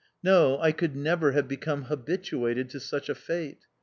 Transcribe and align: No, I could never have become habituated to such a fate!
No, 0.23 0.57
I 0.57 0.71
could 0.71 0.95
never 0.95 1.33
have 1.33 1.47
become 1.47 1.83
habituated 1.83 2.71
to 2.71 2.79
such 2.79 3.07
a 3.07 3.13
fate! 3.13 3.67